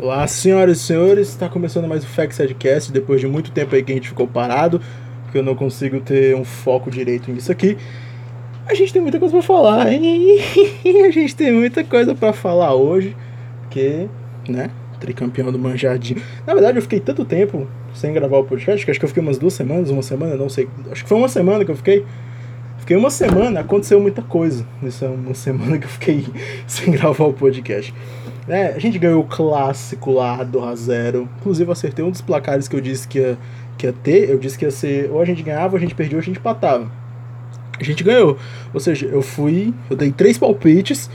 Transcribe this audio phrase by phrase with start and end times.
[0.00, 3.82] Olá, senhoras e senhores, está começando mais o Facts Headcast, depois de muito tempo aí
[3.82, 4.78] que a gente ficou parado,
[5.22, 7.78] porque eu não consigo ter um foco direito nisso aqui.
[8.66, 10.38] A gente tem muita coisa para falar, hein?
[11.06, 13.16] A gente tem muita coisa para falar hoje,
[13.62, 14.06] porque,
[14.46, 14.70] né,
[15.00, 16.20] tricampeão do Manjadinho.
[16.46, 19.22] Na verdade, eu fiquei tanto tempo sem gravar o podcast, que acho que eu fiquei
[19.22, 20.68] umas duas semanas, uma semana, não sei.
[20.90, 22.04] Acho que foi uma semana que eu fiquei.
[22.78, 26.26] Fiquei uma semana, aconteceu muita coisa nessa uma semana que eu fiquei
[26.68, 27.94] sem gravar o podcast.
[28.48, 32.68] É, a gente ganhou o clássico lá do a 0 Inclusive, acertei um dos placares
[32.68, 33.36] que eu disse que ia,
[33.76, 34.30] que ia ter.
[34.30, 36.24] Eu disse que ia ser ou a gente ganhava, ou a gente perdia, ou a
[36.24, 36.90] gente empatava.
[37.78, 38.38] A gente ganhou.
[38.72, 39.74] Ou seja, eu fui.
[39.90, 41.10] Eu dei três palpites.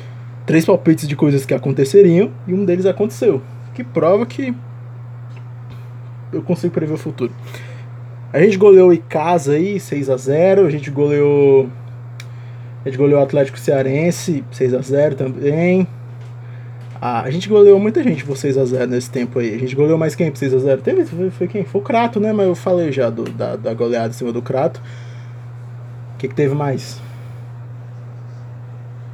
[0.45, 2.31] Três palpites de coisas que aconteceriam.
[2.48, 3.41] E um deles aconteceu.
[3.73, 4.53] Que prova que
[6.34, 7.31] eu consigo prever o futuro.
[8.34, 11.70] A gente goleou em casa aí, 6 a 0 A gente goleou.
[12.84, 15.88] A gente goleou o Atlético Cearense, 6 a 0 também.
[17.04, 19.55] Ah, a gente goleou muita gente por 6x0 nesse tempo aí.
[19.55, 20.82] A gente goleou mais quem por 6x0?
[20.82, 21.66] Teve, foi, foi, quem?
[21.66, 22.31] Foi o Crato, né?
[22.31, 24.80] Mas eu falei já do, da, da goleada em cima do Crato.
[26.14, 27.02] O que, que teve mais?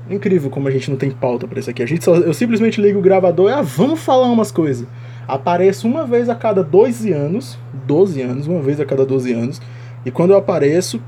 [0.09, 1.81] Incrível como a gente não tem pauta pra isso aqui.
[1.81, 4.85] A gente só, eu simplesmente ligo o gravador e ah, vamos falar umas coisas.
[5.25, 7.57] Apareço uma vez a cada 12 anos.
[7.85, 9.61] 12 anos, uma vez a cada 12 anos.
[10.05, 11.01] E quando eu apareço,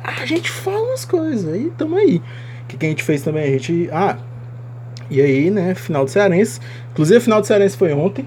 [0.00, 1.52] a gente fala umas coisas.
[1.52, 2.22] Aí tamo aí.
[2.62, 3.42] O que, que a gente fez também?
[3.42, 3.88] A gente.
[3.92, 4.16] Ah,
[5.10, 6.60] e aí, né, final do Cearense.
[6.92, 8.26] Inclusive, a final do Cearense foi ontem.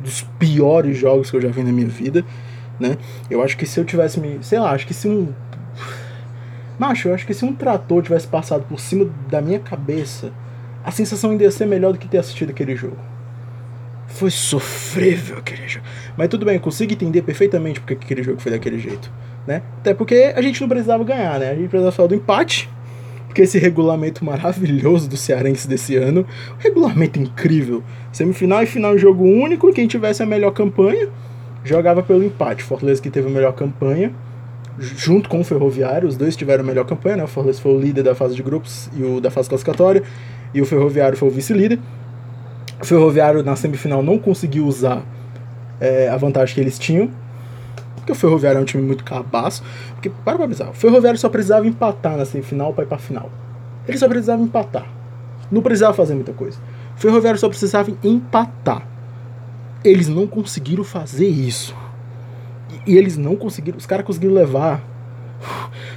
[0.00, 2.24] Dos piores jogos que eu já vi na minha vida,
[2.78, 2.98] né?
[3.30, 4.38] Eu acho que se eu tivesse me.
[4.42, 5.32] Sei lá, acho que se um.
[6.78, 10.32] Macho, eu acho que se um trator tivesse passado por cima da minha cabeça,
[10.84, 12.98] a sensação ainda ia ser melhor do que ter assistido aquele jogo.
[14.08, 15.86] Foi sofrível aquele jogo.
[16.16, 19.10] Mas tudo bem, eu consigo entender perfeitamente porque aquele jogo foi daquele jeito,
[19.46, 19.62] né?
[19.78, 21.50] Até porque a gente não precisava ganhar, né?
[21.50, 22.68] A gente precisava falar do empate
[23.34, 26.24] porque esse regulamento maravilhoso do Cearense desse ano,
[26.56, 27.82] regulamento incrível.
[28.12, 31.08] Semifinal e final jogo único, quem tivesse a melhor campanha
[31.64, 32.62] jogava pelo empate.
[32.62, 34.12] Fortaleza que teve a melhor campanha,
[34.78, 37.24] junto com o Ferroviário, os dois tiveram a melhor campanha, né?
[37.24, 40.04] O Fortaleza foi o líder da fase de grupos e o da fase classificatória,
[40.54, 41.80] e o Ferroviário foi o vice-líder.
[42.80, 45.02] O Ferroviário na semifinal não conseguiu usar
[45.80, 47.10] é, a vantagem que eles tinham,
[48.04, 49.62] porque o Ferroviário é um time muito cabaço.
[49.94, 53.30] Porque, para pra pensar, o Ferroviário só precisava empatar na semifinal para ir pra final.
[53.88, 54.86] Ele só precisava empatar.
[55.50, 56.58] Não precisava fazer muita coisa.
[56.94, 58.86] O Ferroviário só precisava empatar.
[59.82, 61.74] Eles não conseguiram fazer isso.
[62.86, 63.78] E, e eles não conseguiram.
[63.78, 64.82] Os caras conseguiram levar.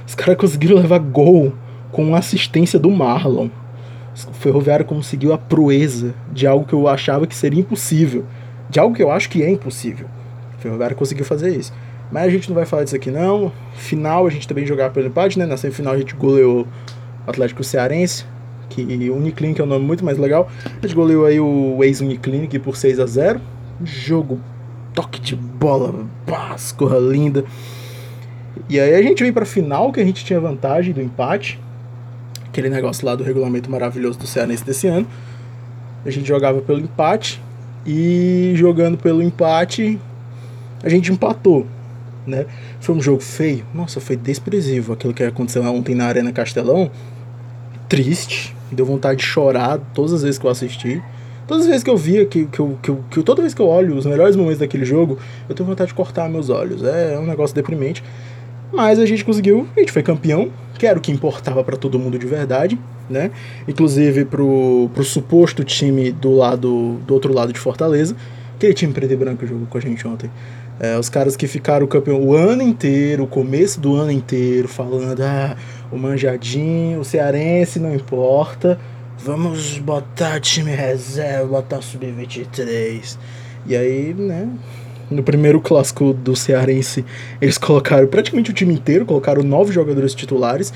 [0.06, 1.52] Os caras conseguiram levar gol
[1.92, 3.50] com assistência do Marlon.
[4.28, 8.24] O Ferroviário conseguiu a proeza de algo que eu achava que seria impossível.
[8.70, 10.08] De algo que eu acho que é impossível.
[10.56, 11.72] O Ferroviário conseguiu fazer isso.
[12.10, 13.52] Mas a gente não vai falar disso aqui não.
[13.74, 15.46] Final a gente também jogava pelo empate, né?
[15.46, 16.62] Na semifinal a gente goleou
[17.26, 18.24] o Atlético Cearense,
[18.70, 20.48] que Uniclinic é um nome muito mais legal.
[20.64, 23.40] A gente goleou aí o ex-Uniclinic por 6 a 0
[23.84, 24.40] Jogo,
[24.94, 27.44] toque de bola, bascorra linda.
[28.68, 31.60] E aí a gente vem pra final, que a gente tinha vantagem do empate.
[32.46, 35.06] Aquele negócio lá do regulamento maravilhoso do Cearense desse ano.
[36.04, 37.40] A gente jogava pelo empate.
[37.86, 39.98] E jogando pelo empate,
[40.82, 41.66] a gente empatou
[42.28, 42.46] né?
[42.80, 43.64] Foi um jogo feio.
[43.74, 46.90] Nossa, foi desprezível aquilo que aconteceu ontem na Arena Castelão.
[47.88, 48.54] Triste.
[48.70, 51.02] Deu vontade de chorar todas as vezes que eu assisti.
[51.46, 53.62] Todas as vezes que eu via, que, que, eu, que, eu, que toda vez que
[53.62, 55.18] eu olho os melhores momentos daquele jogo,
[55.48, 56.84] eu tenho vontade de cortar meus olhos.
[56.84, 58.04] É um negócio deprimente.
[58.70, 61.98] Mas a gente conseguiu, a gente foi campeão, que era o que importava para todo
[61.98, 62.78] mundo de verdade,
[63.08, 63.30] né?
[63.66, 68.14] Inclusive pro, pro suposto time do lado do outro lado de Fortaleza.
[68.54, 70.30] Aquele time preto e branco jogou com a gente ontem.
[70.80, 75.20] É, os caras que ficaram campeão o ano inteiro, o começo do ano inteiro, falando:
[75.20, 75.56] ah,
[75.90, 78.78] o Manjadinho, o Cearense, não importa,
[79.18, 83.18] vamos botar time reserva, botar sub-23.
[83.66, 84.48] E aí, né,
[85.10, 87.04] no primeiro clássico do Cearense,
[87.40, 90.72] eles colocaram praticamente o time inteiro, colocaram nove jogadores titulares,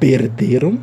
[0.00, 0.78] perderam.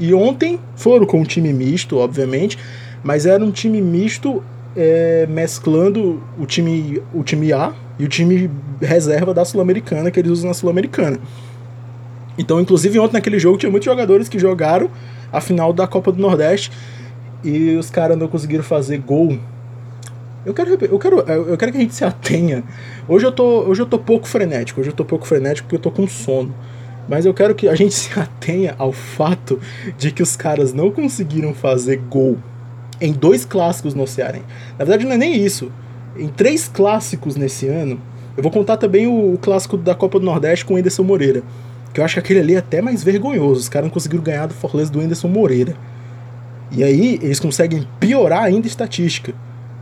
[0.00, 2.58] E ontem foram com um time misto, obviamente,
[3.04, 4.42] mas era um time misto
[4.76, 10.30] é, mesclando o time, o time A e o time reserva da Sul-Americana que eles
[10.30, 11.18] usam na Sul-Americana.
[12.36, 14.90] Então, inclusive, ontem naquele jogo tinha muitos jogadores que jogaram
[15.30, 16.70] a final da Copa do Nordeste
[17.44, 19.38] e os caras não conseguiram fazer gol.
[20.44, 22.64] Eu quero, eu quero, eu quero que a gente se atenha.
[23.06, 25.80] Hoje eu tô, hoje eu tô pouco frenético, hoje eu tô pouco frenético porque eu
[25.80, 26.54] tô com sono.
[27.08, 29.60] Mas eu quero que a gente se atenha ao fato
[29.98, 32.38] de que os caras não conseguiram fazer gol
[33.02, 34.38] em dois clássicos no Ceará.
[34.78, 35.72] Na verdade, não é nem isso.
[36.16, 38.00] Em três clássicos nesse ano,
[38.36, 41.42] eu vou contar também o, o clássico da Copa do Nordeste com o Enderson Moreira.
[41.92, 43.60] Que eu acho que aquele ali é até mais vergonhoso.
[43.60, 45.74] Os caras não conseguiram ganhar do Fortaleza do Enderson Moreira.
[46.70, 49.34] E aí eles conseguem piorar ainda a estatística.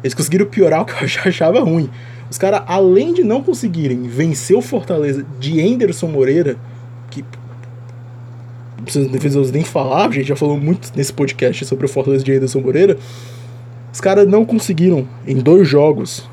[0.02, 1.90] Eles conseguiram piorar o que eu já achava ruim.
[2.30, 6.56] Os caras, além de não conseguirem vencer o Fortaleza de Anderson Moreira,
[7.10, 7.24] que
[8.80, 12.32] não precisa nem falar, a gente já falou muito nesse podcast sobre o Fortaleza de
[12.32, 12.96] Anderson Moreira.
[13.92, 16.28] Os caras não conseguiram, em dois jogos,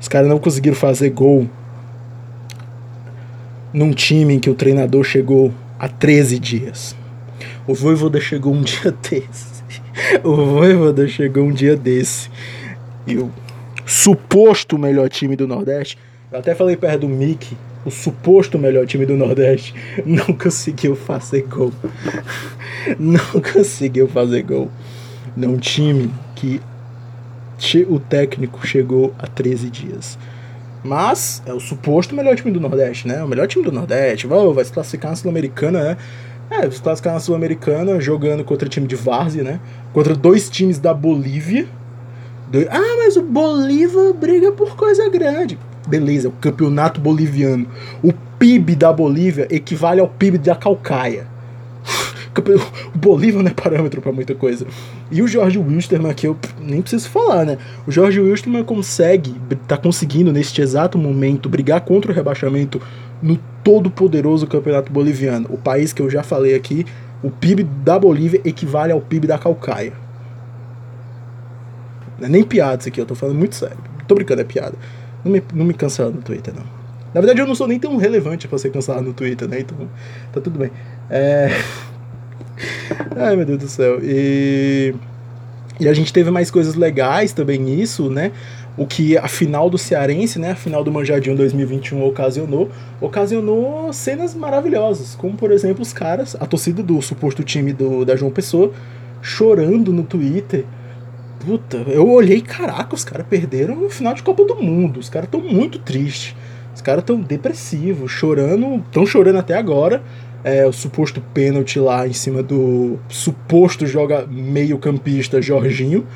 [0.00, 1.48] os caras não conseguiram fazer gol
[3.72, 6.96] num time em que o treinador chegou há 13 dias.
[7.66, 9.62] O Voivoda chegou um dia desse.
[10.24, 12.30] O Voivoda chegou um dia desse.
[13.06, 13.30] E o
[13.84, 15.98] suposto melhor time do Nordeste,
[16.30, 17.56] eu até falei perto do Mickey,
[17.88, 19.74] o suposto melhor time do Nordeste,
[20.04, 21.72] não conseguiu fazer gol.
[22.98, 24.70] Não conseguiu fazer gol.
[25.36, 26.58] Num time que
[27.86, 30.18] o técnico chegou há 13 dias.
[30.82, 33.22] Mas é o suposto melhor time do Nordeste, né?
[33.22, 34.26] O melhor time do Nordeste.
[34.26, 35.96] Vai, vai se classificar na Sul-Americana, né?
[36.50, 39.60] É, se classificar na Sul-Americana jogando contra time de Várzea, né?
[39.92, 41.66] Contra dois times da Bolívia.
[42.70, 45.58] Ah, mas o Bolívar briga por coisa grande.
[45.88, 47.66] Beleza, o campeonato boliviano.
[48.02, 51.26] O PIB da Bolívia equivale ao PIB da Calcaia.
[52.94, 54.66] O Bolívar não é parâmetro para muita coisa.
[55.10, 57.58] E o Jorge Wilstermann, que eu nem preciso falar, né?
[57.86, 59.34] O Jorge Wilstermann consegue,
[59.66, 62.80] tá conseguindo neste exato momento brigar contra o rebaixamento
[63.22, 65.46] no todo poderoso campeonato boliviano.
[65.50, 66.84] O país que eu já falei aqui,
[67.22, 69.92] o PIB da Bolívia equivale ao PIB da Calcaia.
[72.18, 73.78] Não é nem piada isso aqui, eu tô falando muito sério.
[74.06, 74.74] Tô brincando, é piada.
[75.24, 76.64] Não me, não me cancela no Twitter, não.
[77.14, 79.60] Na verdade, eu não sou nem tão relevante para ser cancelado no Twitter, né?
[79.60, 79.76] Então,
[80.32, 80.70] tá tudo bem.
[81.10, 81.50] É.
[83.16, 83.98] Ai, meu Deus do céu.
[84.02, 84.94] E.
[85.80, 88.32] E a gente teve mais coisas legais também nisso, né?
[88.76, 90.52] O que a final do Cearense, né?
[90.52, 92.70] A final do Manjadinho 2021 ocasionou.
[93.00, 95.14] Ocasionou cenas maravilhosas.
[95.14, 98.72] Como, por exemplo, os caras, a torcida do suposto time do, da João Pessoa,
[99.22, 100.64] chorando no Twitter.
[101.44, 104.98] Puta, eu olhei, caraca, os caras perderam no final de Copa do Mundo.
[105.00, 106.34] Os caras estão muito tristes.
[106.74, 110.02] Os caras estão depressivos, chorando, estão chorando até agora
[110.44, 116.06] é, o suposto pênalti lá em cima do suposto joga meio-campista Jorginho,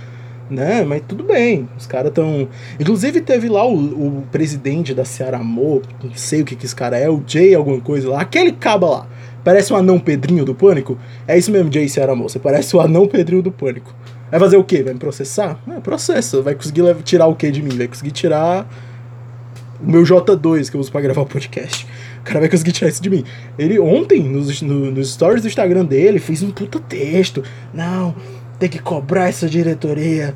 [0.49, 0.85] né?
[0.85, 2.49] Mas tudo bem, os caras estão.
[2.79, 6.77] Inclusive teve lá o, o presidente da Ceará Amor, não sei o que que esse
[6.77, 9.07] cara é, o Jay alguma coisa lá, aquele caba lá.
[9.45, 10.99] Parece o anão Pedrinho do Pânico?
[11.27, 13.95] É isso mesmo, Jay Ceará Amor, você parece o anão Pedrinho do Pânico.
[14.31, 14.83] Vai fazer o quê?
[14.83, 15.61] Vai me processar?
[15.69, 16.41] É, processa.
[16.41, 17.77] Vai conseguir tirar o quê de mim?
[17.77, 18.67] Vai conseguir tirar
[19.79, 21.87] o meu J2 que eu uso pra gravar o podcast.
[22.21, 23.25] O cara vai conseguir tirar isso de mim.
[23.59, 27.43] Ele ontem, nos, no, nos stories do Instagram dele, fez um puta texto.
[27.75, 28.15] Não,
[28.59, 30.35] tem que cobrar essa diretoria.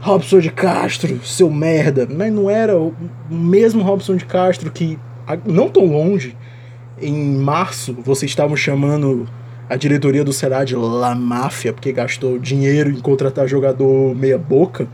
[0.00, 2.06] Robson de Castro, seu merda.
[2.10, 2.94] Mas não era o
[3.30, 4.98] mesmo Robson de Castro que,
[5.46, 6.36] não tão longe,
[7.00, 9.26] em março, vocês estavam chamando
[9.68, 14.88] a diretoria do Será de La Máfia, porque gastou dinheiro em contratar jogador meia-boca.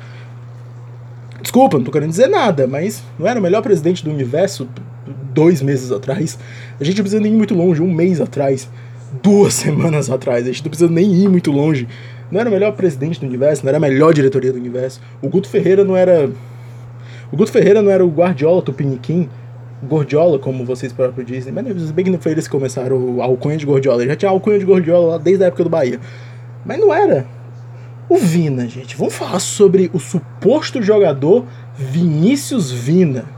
[1.41, 4.69] Desculpa, não tô querendo dizer nada, mas não era o melhor presidente do universo
[5.32, 6.38] dois meses atrás.
[6.79, 8.69] A gente não precisa nem ir muito longe, um mês atrás,
[9.23, 10.44] duas semanas atrás.
[10.44, 11.88] A gente não precisa nem ir muito longe.
[12.31, 15.00] Não era o melhor presidente do universo, não era a melhor diretoria do universo.
[15.23, 16.29] O Guto Ferreira não era.
[17.31, 19.29] O Guto Ferreira não era o Guardiola Tupiniquim,
[19.82, 21.52] Gordiola, como vocês próprios dizem.
[21.52, 24.06] Mas bem que não foi eles que começaram a alcunha de Gordiola.
[24.06, 26.00] Já tinha alcunha de Gordiola lá desde a época do Bahia.
[26.64, 27.26] Mas não era.
[28.08, 28.96] O Vina, gente.
[28.96, 31.45] Vamos falar sobre o suposto jogador
[31.76, 33.37] Vinícius Vina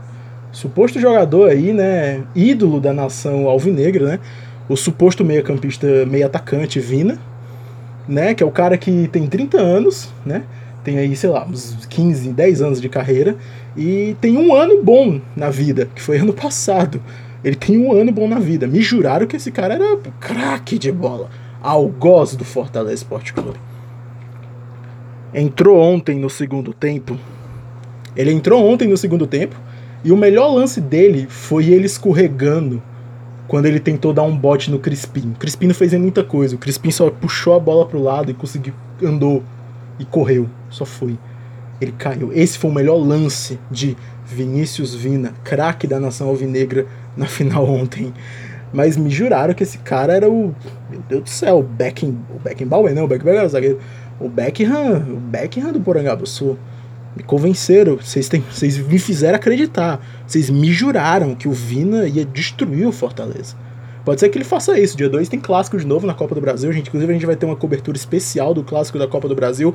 [0.51, 4.19] suposto jogador aí, né, ídolo da nação alvinegra, né,
[4.67, 7.17] o suposto meia-campista, meia-atacante Vina,
[8.07, 10.43] né, que é o cara que tem 30 anos, né,
[10.83, 13.35] tem aí, sei lá, uns 15, 10 anos de carreira
[13.75, 17.01] e tem um ano bom na vida, que foi ano passado.
[17.43, 18.67] Ele tem um ano bom na vida.
[18.67, 21.29] Me juraram que esse cara era craque de bola.
[21.61, 23.59] Algoz do Fortaleza Esporte Clube.
[25.33, 27.17] Entrou ontem no segundo tempo.
[28.15, 29.55] Ele entrou ontem no segundo tempo
[30.03, 32.81] e o melhor lance dele foi ele escorregando
[33.47, 35.31] quando ele tentou dar um bote no Crispim.
[35.31, 36.55] O Crispim não fez muita coisa.
[36.55, 39.43] O Crispim só puxou a bola pro lado e conseguiu andou
[39.97, 40.49] e correu.
[40.69, 41.17] Só foi.
[41.81, 42.31] Ele caiu.
[42.33, 43.95] Esse foi o melhor lance de
[44.25, 48.13] Vinícius Vina, craque da nação alvinegra na final ontem.
[48.71, 50.53] Mas me juraram que esse cara era o.
[50.89, 52.15] Meu Deus do céu, o Beckham.
[52.35, 53.79] O Beckenbauer, não, o Beckenbauer era o zagueiro.
[54.19, 56.57] O Beckham, o Beckham do Porangabuçu.
[57.15, 59.99] Me convenceram, vocês, têm, vocês me fizeram acreditar.
[60.27, 63.55] Vocês me juraram que o Vina ia destruir o Fortaleza.
[64.05, 64.95] Pode ser que ele faça isso.
[64.95, 66.71] Dia 2 tem clássico de novo na Copa do Brasil.
[66.71, 69.73] Gente, inclusive, a gente vai ter uma cobertura especial do clássico da Copa do Brasil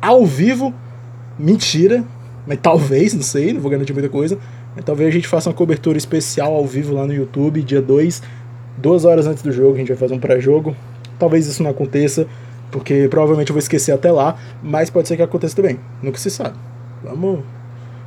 [0.00, 0.72] ao vivo.
[1.38, 2.04] Mentira,
[2.46, 4.38] mas talvez, não sei, não vou garantir muita coisa.
[4.74, 8.22] Mas talvez a gente faça uma cobertura especial ao vivo lá no YouTube, dia 2,
[8.76, 9.74] duas horas antes do jogo.
[9.74, 10.76] A gente vai fazer um pré-jogo.
[11.18, 12.26] Talvez isso não aconteça,
[12.70, 15.78] Porque provavelmente eu vou esquecer até lá, mas pode ser que aconteça também.
[16.02, 16.56] Nunca se sabe.
[17.02, 17.40] Vamos.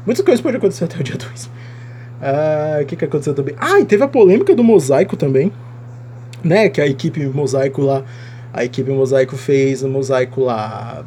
[0.06, 1.50] Muitas coisas podem acontecer até o dia 2.
[2.22, 3.56] Ah, o que, que aconteceu também?
[3.58, 5.52] Ah, e teve a polêmica do mosaico também.
[6.44, 6.70] Né?
[6.70, 8.04] Que a equipe mosaico lá.
[8.54, 11.04] A equipe mosaico fez um mosaico lá.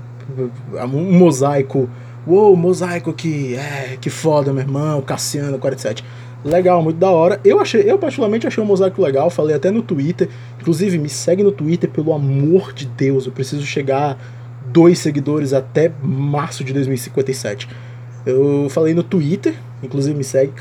[0.93, 1.89] Um mosaico.
[2.27, 3.55] Uou, mosaico que.
[3.55, 5.01] É, que foda, meu irmão.
[5.03, 6.05] Cassiano 47.
[6.45, 7.41] Legal, muito da hora.
[7.45, 10.29] Eu achei, eu particularmente achei o mosaico legal, falei até no Twitter.
[10.61, 13.27] Inclusive, me segue no Twitter, pelo amor de Deus.
[13.27, 14.19] Eu preciso chegar
[14.67, 17.69] dois seguidores até março de 2057.
[18.25, 20.53] Eu falei no Twitter, inclusive me segue,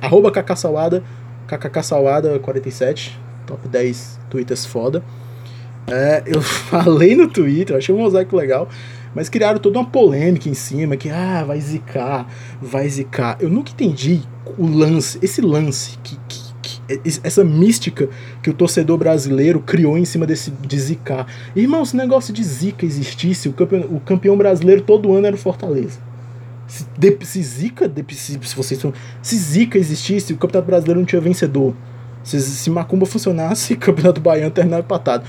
[0.00, 1.02] arroba kksalada,
[1.48, 3.12] kksalada47,
[3.46, 5.02] top 10 twitters foda.
[5.86, 8.68] É, eu falei no Twitter, achei um mosaico legal,
[9.16, 12.30] mas criaram toda uma polêmica em cima, que ah, vai zicar,
[12.60, 13.38] vai zicar.
[13.40, 14.20] Eu nunca entendi
[14.58, 16.46] o lance, esse lance, que, que,
[17.24, 18.10] essa mística
[18.42, 21.26] que o torcedor brasileiro criou em cima desse, de zicar.
[21.56, 25.38] Irmão, se negócio de zica existisse, o campeão, o campeão brasileiro todo ano era o
[25.38, 25.98] Fortaleza.
[26.68, 28.84] Se, de, se Zica, de, se, se, vocês
[29.22, 31.74] se Zica existisse, o Campeonato Brasileiro não tinha vencedor.
[32.22, 35.24] Se, se Macumba funcionasse, o Campeonato Baiano terminava empatado.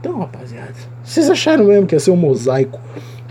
[0.00, 2.80] Então, rapaziada, vocês acharam mesmo que ia ser um mosaico?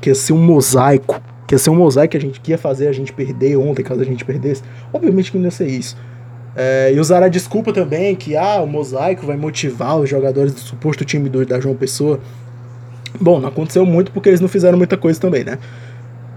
[0.02, 1.22] Que ia ser um mosaico?
[1.48, 3.84] Que ia ser um mosaico que a gente que ia fazer a gente perder ontem,
[3.84, 4.64] caso a gente perdesse?
[4.92, 5.96] Obviamente que não ia ser isso.
[6.56, 10.60] É, e usar a desculpa também que ah, o mosaico vai motivar os jogadores do
[10.60, 12.20] suposto time do, da João Pessoa.
[13.22, 15.58] Bom, não aconteceu muito porque eles não fizeram muita coisa também, né?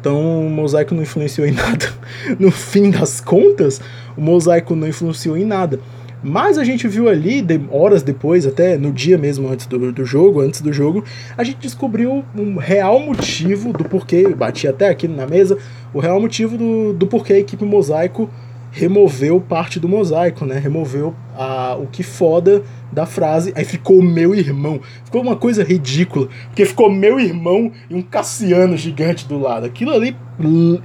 [0.01, 1.89] Então o mosaico não influenciou em nada.
[2.39, 3.81] No fim das contas,
[4.17, 5.81] o mosaico não influenciou em nada.
[6.23, 10.05] Mas a gente viu ali, de, horas depois, até no dia mesmo antes do, do
[10.05, 11.03] jogo, antes do jogo,
[11.37, 15.57] a gente descobriu um real motivo do porquê, bati até aqui na mesa,
[15.95, 18.29] o real motivo do, do porquê a equipe mosaico
[18.71, 20.59] removeu parte do mosaico, né?
[20.59, 22.63] Removeu a, o que foda
[22.93, 24.81] da frase, aí ficou meu irmão.
[25.05, 29.67] Ficou uma coisa ridícula, porque ficou meu irmão e um Cassiano gigante do lado.
[29.67, 30.17] Aquilo ali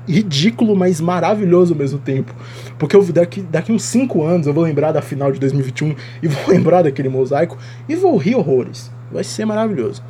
[0.08, 2.34] ridículo, mas maravilhoso ao mesmo tempo.
[2.78, 6.28] Porque eu, daqui, daqui uns 5 anos eu vou lembrar da final de 2021 e
[6.28, 8.92] vou lembrar daquele mosaico e vou rir horrores.
[9.12, 10.04] Vai ser maravilhoso.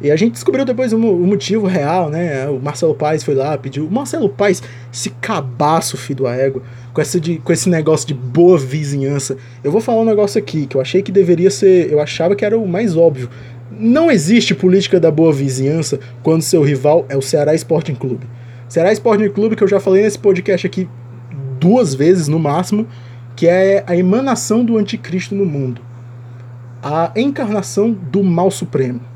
[0.00, 2.48] E a gente descobriu depois o, o motivo real, né?
[2.48, 3.86] O Marcelo Paes foi lá, pediu.
[3.86, 8.14] O Marcelo Paes, esse cabaço, filho do ego, com, essa de, com esse negócio de
[8.14, 9.36] boa vizinhança.
[9.62, 11.90] Eu vou falar um negócio aqui que eu achei que deveria ser.
[11.90, 13.30] Eu achava que era o mais óbvio.
[13.70, 18.26] Não existe política da boa vizinhança quando seu rival é o Ceará Sporting Clube.
[18.68, 20.88] Ceará Sporting Clube, que eu já falei nesse podcast aqui
[21.60, 22.86] duas vezes no máximo,
[23.36, 25.80] que é a emanação do anticristo no mundo.
[26.82, 29.13] A encarnação do mal supremo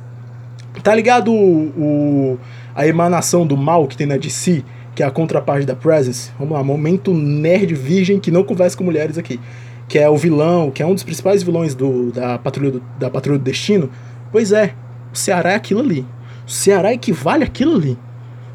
[0.83, 2.39] Tá ligado o, o,
[2.75, 6.31] a emanação do mal que tem na DC, que é a contraparte da Presence?
[6.39, 9.41] Vamos lá, momento nerd virgem que não conversa com mulheres aqui.
[9.89, 13.09] Que é o vilão, que é um dos principais vilões do, da, patrulha do, da
[13.09, 13.91] Patrulha do Destino.
[14.31, 14.75] Pois é,
[15.13, 16.05] o Ceará é aquilo ali.
[16.47, 17.99] O Ceará equivale àquilo ali.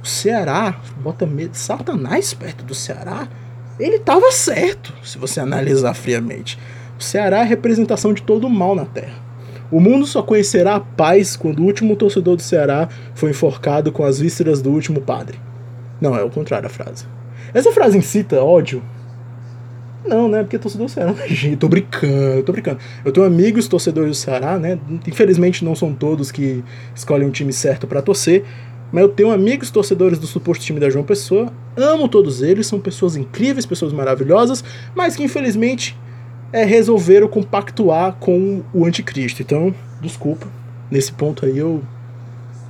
[0.04, 3.28] O Ceará, bota medo, Satanás perto do Ceará,
[3.80, 6.60] ele tava certo, se você analisar friamente.
[7.00, 9.23] O Ceará é a representação de todo o mal na Terra.
[9.74, 14.04] O mundo só conhecerá a paz quando o último torcedor do Ceará foi enforcado com
[14.04, 15.40] as vísceras do último padre.
[16.00, 17.06] Não, é o contrário a frase.
[17.52, 18.84] Essa frase incita ódio?
[20.06, 20.44] Não, né?
[20.44, 21.58] Porque torcedor do Ceará não é gente.
[21.58, 22.78] Tô brincando, tô brincando.
[23.04, 24.78] Eu tenho amigos torcedores do Ceará, né?
[25.08, 26.64] Infelizmente não são todos que
[26.94, 28.46] escolhem um time certo para torcer.
[28.92, 31.52] Mas eu tenho amigos torcedores do suposto time da João Pessoa.
[31.76, 34.64] Amo todos eles, são pessoas incríveis, pessoas maravilhosas,
[34.94, 35.98] mas que infelizmente
[36.54, 39.42] é, resolveram compactuar com o anticristo.
[39.42, 40.48] Então, desculpa,
[40.90, 41.82] nesse ponto aí eu.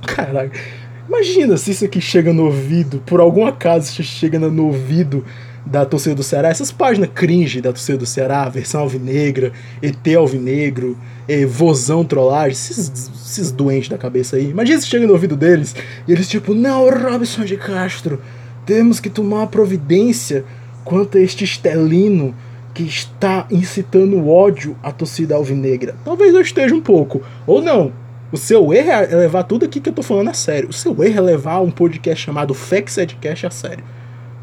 [0.06, 0.58] Caraca.
[1.06, 5.24] Imagina se isso aqui chega no ouvido, por algum acaso chega no ouvido
[5.66, 10.96] da torcida do Ceará, essas páginas cringe da torcida do Ceará, versão alvinegra, ET alvinegro,
[11.28, 14.50] eh, vozão trollagem, esses, esses doentes da cabeça aí.
[14.50, 15.74] Imagina se chega no ouvido deles
[16.06, 18.20] e eles tipo, não, Robson de Castro,
[18.66, 20.44] temos que tomar providência
[20.84, 22.34] quanto a este estelino
[22.74, 25.94] que está incitando ódio à torcida alvinegra.
[26.04, 27.92] Talvez eu esteja um pouco, ou não.
[28.32, 30.68] O seu erro é levar tudo aqui que eu tô falando a sério.
[30.68, 33.84] O seu erro é levar um podcast chamado Facts Edcast a sério.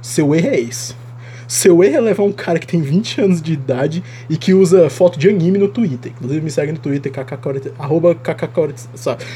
[0.01, 0.95] Seu erro é esse.
[1.45, 4.89] Seu erro é levar um cara que tem 20 anos de idade e que usa
[4.89, 6.13] foto de anime no Twitter.
[6.13, 8.15] Inclusive me segue no Twitter, kkk, arroba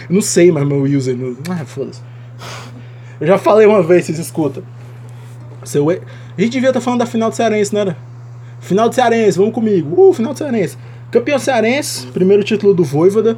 [0.09, 1.17] Não sei mais meu user.
[1.49, 2.01] Ah, foda-se.
[3.19, 4.63] Eu já falei uma vez, vocês escutam.
[5.65, 6.03] Seu erro...
[6.37, 8.14] A gente devia estar tá falando da final do Cearense, não era?
[8.65, 10.09] Final de Cearense, vamos comigo.
[10.09, 10.75] Uh, final de Cearense.
[11.11, 13.37] Campeão Cearense, primeiro título do Voivoda.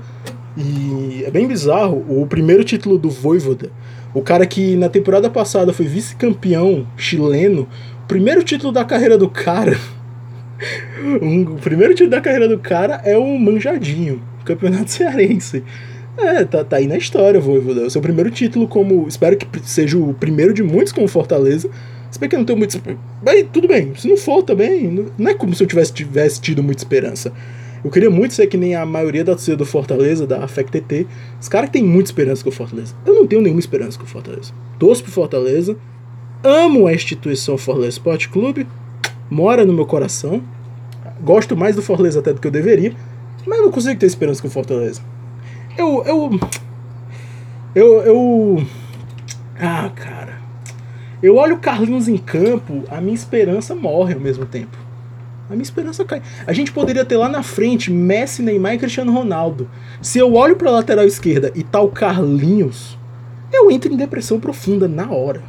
[0.55, 3.69] E é bem bizarro, o primeiro título do Voivoda,
[4.12, 7.67] o cara que na temporada passada foi vice-campeão chileno,
[8.07, 9.77] primeiro título da carreira do cara.
[11.22, 15.63] um, o primeiro título da carreira do cara é o Manjadinho, campeonato cearense.
[16.17, 17.81] É, tá, tá aí na história, Voivoda.
[17.81, 19.07] O seu primeiro título como.
[19.07, 21.69] Espero que seja o primeiro de muitos como Fortaleza.
[22.10, 22.82] Se bem que eu não tenho muito.
[23.22, 23.94] Bem, tudo bem.
[23.96, 27.34] Se não for também, não é como se eu tivesse, tivesse tido muita esperança.
[27.84, 31.08] Eu queria muito ser que nem a maioria da torcida do Fortaleza, da FECTT.
[31.40, 32.96] Os caras que têm muita esperança com o Fortaleza.
[33.06, 34.52] Eu não tenho nenhuma esperança com o Fortaleza.
[34.80, 35.78] Torço pro Fortaleza.
[36.44, 38.68] Amo a instituição Fortaleza Sport Clube.
[39.30, 40.42] Mora no meu coração.
[41.22, 42.94] Gosto mais do Fortaleza até do que eu deveria.
[43.46, 45.02] Mas não consigo ter esperança com o Fortaleza.
[45.78, 46.04] Eu.
[46.06, 46.40] Eu.
[47.76, 48.02] Eu.
[48.02, 48.68] eu
[49.60, 50.16] ah, cara.
[51.21, 54.77] Eu olho o Carlinhos em campo, a minha esperança morre ao mesmo tempo.
[55.50, 56.21] A minha esperança cai.
[56.45, 59.69] A gente poderia ter lá na frente Messi, Neymar e Cristiano Ronaldo.
[60.01, 62.97] Se eu olho para a lateral esquerda e tal tá Carlinhos,
[63.51, 65.41] eu entro em depressão profunda na hora.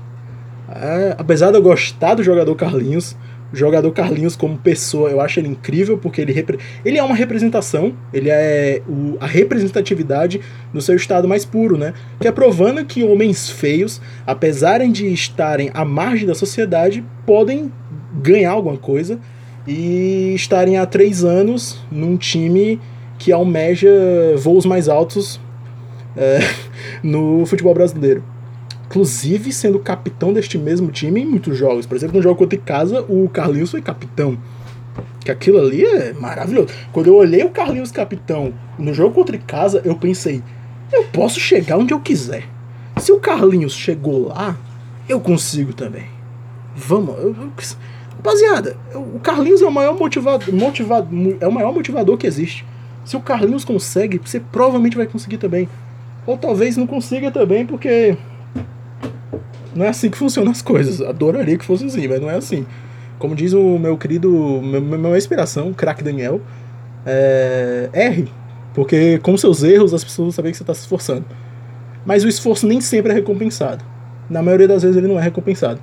[0.70, 3.16] É, apesar de eu gostar do jogador Carlinhos,
[3.52, 6.44] o jogador Carlinhos como pessoa, eu acho ele incrível porque ele,
[6.84, 10.40] ele é uma representação, ele é o, a representatividade
[10.72, 11.94] no seu estado mais puro, né?
[12.20, 17.72] Que é provando que homens feios, apesar de estarem à margem da sociedade, podem
[18.22, 19.18] ganhar alguma coisa
[19.66, 22.80] e estarem há três anos num time
[23.18, 23.90] que almeja
[24.36, 25.40] voos mais altos
[26.16, 26.40] é,
[27.02, 28.22] no futebol brasileiro
[28.88, 31.84] inclusive sendo capitão deste mesmo time em muitos jogos.
[31.84, 34.38] Por exemplo, no jogo contra casa, o Carlinhos foi capitão.
[35.20, 36.68] Que aquilo ali é maravilhoso.
[36.90, 40.42] Quando eu olhei o Carlinhos capitão no jogo contra casa, eu pensei,
[40.90, 42.44] eu posso chegar onde eu quiser.
[42.96, 44.56] Se o Carlinhos chegou lá,
[45.06, 46.06] eu consigo também.
[46.74, 47.52] Vamos, eu, eu,
[48.16, 51.08] rapaziada, o Carlinhos é o maior motivador, motivado,
[51.40, 52.64] é o maior motivador que existe.
[53.04, 55.68] Se o Carlinhos consegue, você provavelmente vai conseguir também.
[56.26, 58.16] Ou talvez não consiga também, porque
[59.74, 61.00] não é assim que funcionam as coisas.
[61.00, 62.66] Adoraria que fosse assim, mas não é assim.
[63.18, 64.30] Como diz o meu querido,
[64.62, 66.40] meu, minha inspiração, o craque Daniel,
[67.04, 68.28] é, erre.
[68.74, 71.24] Porque com seus erros as pessoas vão saber que você está se esforçando.
[72.06, 73.84] Mas o esforço nem sempre é recompensado.
[74.30, 75.80] Na maioria das vezes ele não é recompensado.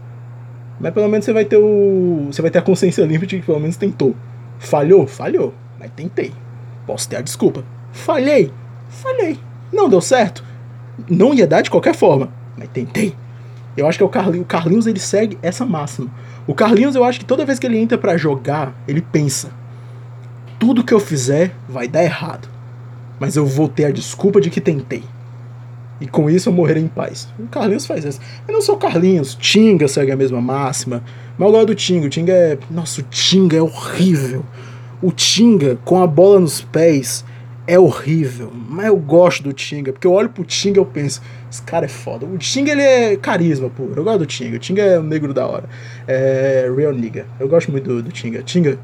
[0.80, 2.28] Mas pelo menos você vai ter o.
[2.32, 4.16] Você vai ter a consciência limpa de que pelo menos tentou.
[4.60, 5.08] Falhou?
[5.08, 5.54] Falhou.
[5.80, 6.32] Mas tentei.
[6.86, 7.64] Posso ter a desculpa.
[7.92, 8.52] Falhei?
[8.90, 9.40] Falhei.
[9.72, 10.44] Não deu certo?
[11.10, 12.30] Não ia dar de qualquer forma.
[12.58, 13.16] Mas tentei.
[13.78, 16.10] Eu acho que é o Carlinhos, o Carlinhos ele segue essa máxima.
[16.48, 19.50] O Carlinhos eu acho que toda vez que ele entra para jogar, ele pensa:
[20.60, 22.48] tudo que eu fizer vai dar errado,
[23.20, 25.04] mas eu vou ter a desculpa de que tentei.
[26.00, 27.28] E com isso eu morrerei em paz.
[27.40, 28.20] O Carlinhos faz isso.
[28.48, 31.02] Eu não sou o Carlinhos, Tinga segue a mesma máxima.
[31.38, 32.08] Mas eu gosto do Tinga.
[32.08, 32.58] O Tinga é.
[32.70, 34.44] Nossa, o Tinga é horrível.
[35.02, 37.24] O Tinga, com a bola nos pés,
[37.68, 41.22] é horrível, mas eu gosto do Tinga, porque eu olho pro Tinga e eu penso,
[41.52, 42.26] esse cara é foda.
[42.26, 45.34] O Tinga, ele é carisma puro, eu gosto do Tinga, o Tinga é o negro
[45.34, 45.68] da hora.
[46.08, 48.44] É real nigga, eu gosto muito do, do Tinga.
[48.44, 48.78] Tinga,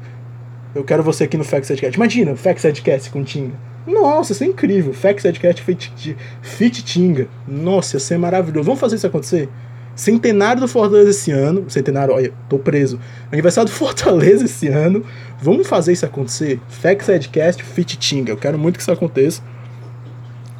[0.74, 1.96] eu quero você aqui no Fax Edcast.
[1.96, 3.54] Imagina, Fax Edcast com Tinga.
[3.86, 7.28] Nossa, isso é incrível, Fax Edcast fit, fit Tinga.
[7.46, 8.64] Nossa, ia ser maravilhoso.
[8.64, 9.48] Vamos fazer isso acontecer?
[9.94, 11.68] Centenário do Fortaleza esse ano.
[11.68, 12.98] Centenário, olha, tô preso.
[13.30, 15.04] Aniversário do Fortaleza esse ano.
[15.42, 16.60] Vamos fazer isso acontecer?
[16.68, 18.30] Fex Edcast Fit Tinga.
[18.30, 19.42] Eu quero muito que isso aconteça.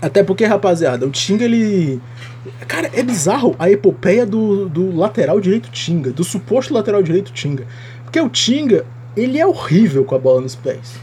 [0.03, 2.01] Até porque, rapaziada, o Tinga ele.
[2.67, 7.65] Cara, é bizarro a epopeia do, do lateral direito Tinga, do suposto lateral direito Tinga.
[8.03, 8.85] Porque o Tinga,
[9.17, 10.95] ele é horrível com a bola nos pés.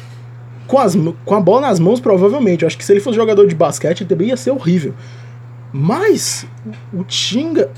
[0.68, 2.64] Com, as, com a bola nas mãos, provavelmente.
[2.64, 4.94] Eu acho que se ele fosse jogador de basquete, ele também ia ser horrível.
[5.72, 6.46] Mas
[6.92, 7.72] o Tinga,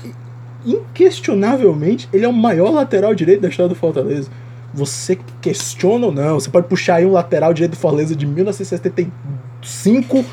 [0.66, 4.28] inquestionavelmente, ele é o maior lateral direito da história do Fortaleza.
[4.74, 6.40] Você questiona ou não?
[6.40, 10.24] Você pode puxar aí um lateral direito do Fortaleza de 1975,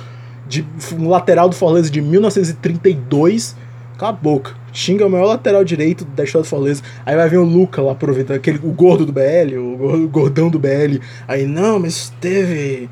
[0.47, 0.65] de
[0.97, 3.56] um lateral do Fortaleza de 1932.
[3.97, 4.54] Cala a boca.
[4.71, 6.82] Xinga o maior lateral direito da história do Fortaleza.
[7.06, 10.58] Aí vai vir o Luca lá aproveitando, aquele, o gordo do BL, o gordão do
[10.58, 10.99] BL.
[11.28, 12.89] Aí, não, mas teve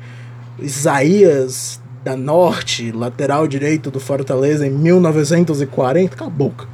[0.60, 6.16] Isaías da Norte, lateral direito do Fortaleza em 1940.
[6.16, 6.66] Cala a boca.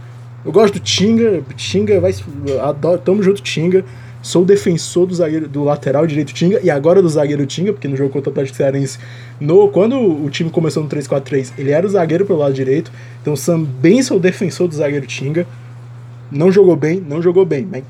[0.45, 2.15] Eu gosto do Tinga, Tinga vai.
[2.63, 3.85] Adoro, tamo junto, Tinga.
[4.25, 7.95] Sou defensor do zagueiro do lateral direito Tinga e agora do zagueiro Tinga, porque no
[7.95, 8.99] jogo contra o Atlético Cearense,
[9.39, 12.91] no, quando o time começou no 3-4-3, ele era o zagueiro pelo lado direito.
[13.21, 15.47] Então também sou defensor do zagueiro Tinga.
[16.33, 17.85] Não jogou bem, não jogou bem, mas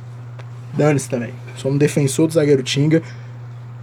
[0.76, 1.30] dane-se também.
[1.56, 3.00] Sou um defensor do zagueiro Tinga.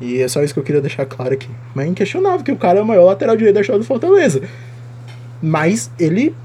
[0.01, 1.47] E é só isso que eu queria deixar claro aqui.
[1.73, 4.41] Mas é inquestionável que o cara é o maior lateral direito da história do Fortaleza.
[5.41, 6.35] Mas ele.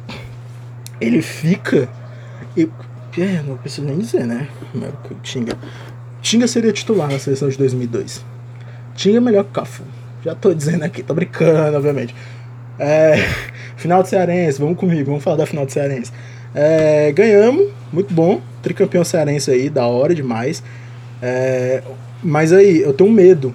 [1.00, 1.88] Ele fica
[3.22, 4.48] é, não preciso nem dizer, né?
[5.22, 5.52] Tinga.
[6.20, 8.24] Tinga seria titular na seleção de 2002.
[8.94, 9.82] Tinga é melhor que o Cafu.
[10.24, 12.14] Já tô dizendo aqui, tô brincando, obviamente.
[12.78, 13.16] É,
[13.76, 16.12] final de Cearense, vamos comigo, vamos falar da final de Cearense.
[16.54, 18.40] É, ganhamos, muito bom.
[18.62, 20.62] Tricampeão cearense aí, da hora demais.
[21.22, 21.82] É,
[22.22, 23.54] mas aí, eu tenho medo.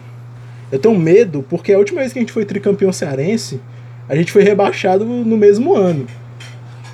[0.71, 3.59] Eu tenho medo porque a última vez que a gente foi tricampeão cearense,
[4.07, 6.05] a gente foi rebaixado no mesmo ano.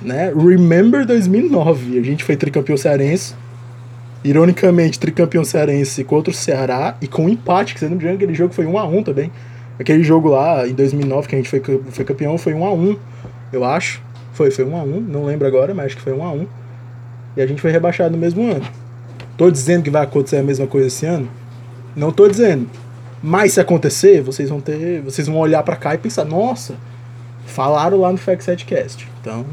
[0.02, 0.32] Né?
[0.34, 3.34] Remember 2009, a gente foi tricampeão cearense.
[4.24, 8.16] Ironicamente, tricampeão cearense contra o Ceará e com um empate, que você não me engano,
[8.16, 9.30] aquele jogo foi 1 a 1 também.
[9.78, 12.96] Aquele jogo lá em 2009 que a gente foi, foi campeão foi 1 a 1
[13.52, 14.02] eu acho.
[14.32, 16.46] Foi, foi 1 a 1 não lembro agora, mas acho que foi 1 a 1
[17.36, 18.64] E a gente foi rebaixado no mesmo ano.
[19.36, 21.28] Tô dizendo que vai acontecer a mesma coisa esse ano?
[21.94, 22.68] Não tô dizendo.
[23.22, 25.00] Mas se acontecer, vocês vão ter.
[25.02, 26.74] Vocês vão olhar para cá e pensar, nossa,
[27.46, 29.08] falaram lá no Fact Cast.
[29.20, 29.44] Então,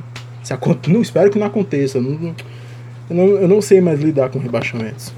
[0.45, 0.91] se aconte...
[0.91, 1.99] não, espero que não aconteça.
[1.99, 2.35] Não,
[3.09, 5.11] eu, não, eu não sei mais lidar com rebaixamentos.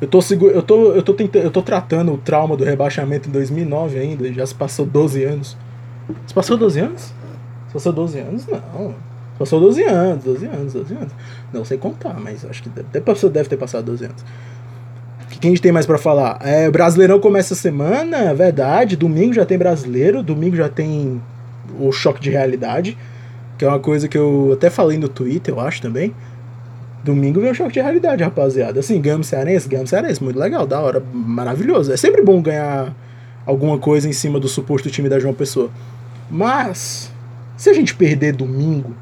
[0.00, 3.32] Eu tô, eu, tô, eu, tô tentando, eu tô tratando o trauma do rebaixamento em
[3.32, 5.56] 2009 ainda, já se passou 12 anos.
[6.26, 7.02] Se passou 12 anos?
[7.02, 8.46] Se passou 12 anos?
[8.46, 8.88] Não.
[8.90, 11.12] Se passou 12 anos, 12 anos, 12 anos.
[11.52, 12.88] Não sei contar, mas acho que deve,
[13.28, 14.24] deve ter passado 12 anos.
[15.34, 16.38] O que a gente tem mais para falar?
[16.42, 18.96] É, Brasileirão começa a semana, é verdade.
[18.96, 21.20] Domingo já tem brasileiro, domingo já tem
[21.78, 22.96] o choque de realidade,
[23.58, 26.14] que é uma coisa que eu até falei no Twitter, eu acho também.
[27.02, 28.80] Domingo vem o choque de realidade, rapaziada.
[28.80, 31.92] Assim, ganhamos cearense, ganhamos cearense, muito legal, da hora, maravilhoso.
[31.92, 32.94] É sempre bom ganhar
[33.46, 35.70] alguma coisa em cima do suposto time da João Pessoa.
[36.28, 37.12] Mas,
[37.56, 38.94] se a gente perder domingo,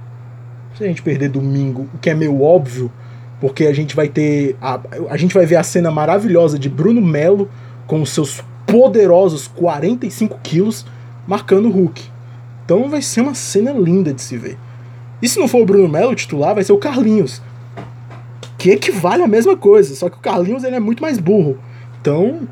[0.76, 2.92] se a gente perder domingo, o que é meio óbvio,
[3.40, 4.56] porque a gente vai ter.
[4.60, 7.48] A, a gente vai ver a cena maravilhosa de Bruno Melo
[7.86, 10.86] com os seus poderosos 45 quilos
[11.26, 12.13] marcando o Hulk.
[12.64, 14.57] Então vai ser uma cena linda de se ver.
[15.20, 17.40] E se não for o Bruno Melo titular, vai ser o Carlinhos.
[18.59, 21.59] Que equivale à mesma coisa, só que o Carlinhos ele é muito mais burro.
[22.00, 22.48] Então,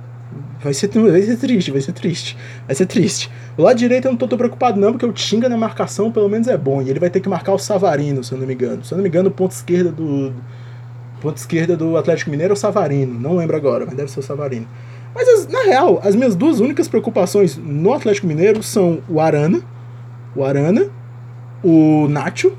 [0.63, 2.37] vai ser, vai ser triste, vai ser triste.
[2.67, 3.31] Vai ser triste.
[3.57, 6.49] O lado direito eu não tô preocupado não, porque o Tinga na marcação pelo menos
[6.49, 6.81] é bom.
[6.83, 8.85] E ele vai ter que marcar o Savarino, se eu não me engano.
[8.85, 10.33] Se eu não me engano, o ponto esquerda do.
[11.21, 13.19] Ponto esquerda do Atlético Mineiro é o Savarino.
[13.19, 14.67] Não lembro agora, mas deve ser o Savarino.
[15.15, 19.61] Mas as, na real, as minhas duas únicas preocupações no Atlético Mineiro são o Arana.
[20.35, 20.87] O Arana,
[21.63, 22.53] o Nacho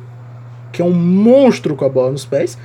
[0.74, 2.58] que é um monstro com a bola nos pés.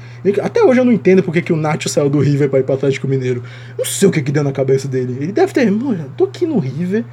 [0.42, 2.75] Até hoje eu não entendo porque que o Nacho saiu do River para ir para
[2.75, 3.42] Atlético Mineiro.
[3.77, 5.18] Não sei o que, que deu na cabeça dele.
[5.21, 7.05] Ele deve ter, mano, tô aqui no River,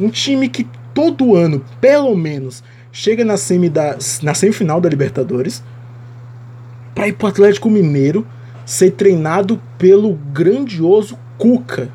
[0.00, 5.62] um time que todo ano, pelo menos, chega na, semi da, na semifinal da Libertadores,
[6.96, 8.26] para ir pro Atlético Mineiro
[8.66, 11.88] ser treinado pelo grandioso Cuca.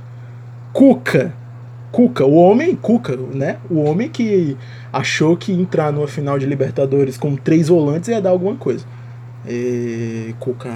[0.71, 1.33] Cuca
[1.95, 3.55] Cuca, o homem, Cuca, né?
[3.69, 4.57] O homem que
[4.91, 8.83] achou que entrar numa final de Libertadores com três volantes ia dar alguma coisa.
[9.47, 10.35] E...
[10.37, 10.69] Cuca.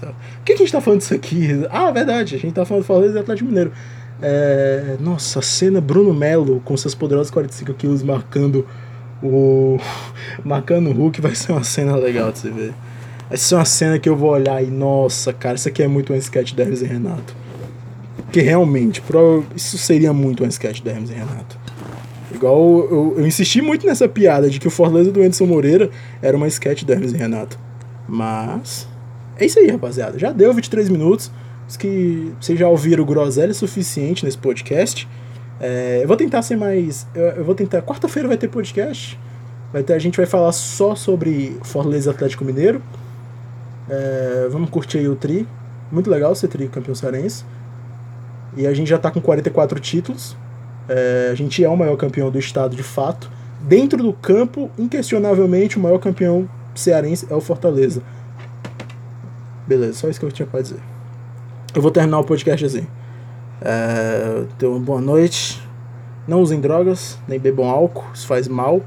[0.00, 1.66] Por que a gente tá falando disso aqui?
[1.68, 3.72] Ah, verdade, a gente tá falando Fortaleza e Atlético Mineiro.
[4.22, 4.96] É...
[5.00, 8.64] Nossa, a cena Bruno Melo com seus poderosos 45 quilos marcando
[9.20, 9.78] o.
[10.44, 12.72] marcando o Hulk vai ser uma cena legal de se ver.
[13.28, 16.12] Vai ser uma cena que eu vou olhar e, nossa, cara, isso aqui é muito
[16.12, 17.45] um sketch Hermes e Renato.
[18.36, 19.02] Porque realmente,
[19.54, 21.58] isso seria muito um sketch da Hermes e Renato.
[22.34, 25.88] Igual eu, eu, insisti muito nessa piada de que o Fortaleza do Anderson Moreira
[26.20, 27.58] era uma sketch da Hermes e Renato.
[28.06, 28.86] Mas.
[29.38, 30.18] É isso aí, rapaziada.
[30.18, 31.30] Já deu 23 minutos.
[31.66, 35.08] Os que vocês já ouviram groselha suficiente nesse podcast.
[35.58, 37.06] É, eu vou tentar ser mais.
[37.14, 37.80] Eu, eu vou tentar.
[37.80, 39.18] Quarta-feira vai ter podcast.
[39.72, 42.82] Vai ter, a gente vai falar só sobre Fortaleza Atlético Mineiro.
[43.88, 45.48] É, vamos curtir aí o Tri.
[45.90, 47.55] Muito legal ser Tri campeão cearense.
[48.56, 50.36] E a gente já está com 44 títulos.
[50.88, 53.30] É, a gente é o maior campeão do estado de fato.
[53.60, 58.02] Dentro do campo, inquestionavelmente, o maior campeão cearense é o Fortaleza.
[59.66, 60.80] Beleza, só isso que eu tinha para dizer.
[61.74, 62.86] Eu vou terminar o podcast assim.
[63.60, 65.62] É, então, boa noite.
[66.26, 68.82] Não usem drogas, nem bebam álcool, isso faz mal.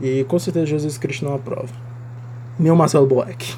[0.00, 1.72] E com certeza Jesus Cristo não aprova.
[2.58, 3.56] Meu Marcelo Boeck.